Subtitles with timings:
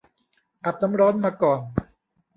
[0.63, 1.61] อาบน้ำร้อนมาก่อน